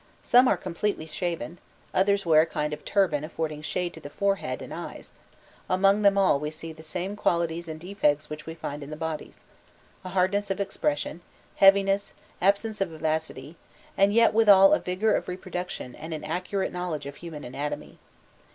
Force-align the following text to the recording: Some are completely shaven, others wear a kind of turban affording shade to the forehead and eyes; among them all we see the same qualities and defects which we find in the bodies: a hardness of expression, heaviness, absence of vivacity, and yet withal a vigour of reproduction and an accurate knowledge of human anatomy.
Some 0.23 0.47
are 0.47 0.57
completely 0.57 1.05
shaven, 1.05 1.59
others 1.93 2.25
wear 2.25 2.41
a 2.41 2.45
kind 2.47 2.73
of 2.73 2.83
turban 2.83 3.23
affording 3.23 3.61
shade 3.61 3.93
to 3.93 3.99
the 3.99 4.09
forehead 4.09 4.59
and 4.63 4.73
eyes; 4.73 5.11
among 5.69 6.01
them 6.01 6.17
all 6.17 6.39
we 6.39 6.49
see 6.49 6.73
the 6.73 6.81
same 6.81 7.15
qualities 7.15 7.67
and 7.67 7.79
defects 7.79 8.27
which 8.27 8.47
we 8.47 8.55
find 8.55 8.81
in 8.81 8.89
the 8.89 8.95
bodies: 8.95 9.45
a 10.03 10.09
hardness 10.09 10.49
of 10.49 10.59
expression, 10.59 11.21
heaviness, 11.57 12.13
absence 12.41 12.81
of 12.81 12.89
vivacity, 12.89 13.57
and 13.95 14.11
yet 14.11 14.33
withal 14.33 14.73
a 14.73 14.79
vigour 14.79 15.13
of 15.13 15.27
reproduction 15.27 15.93
and 15.93 16.15
an 16.15 16.23
accurate 16.23 16.73
knowledge 16.73 17.05
of 17.05 17.17
human 17.17 17.43
anatomy. 17.43 17.99